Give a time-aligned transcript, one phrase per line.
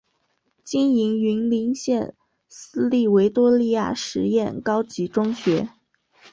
[0.63, 2.15] 经营云林县
[2.49, 5.69] 私立维多利亚实验高级中学。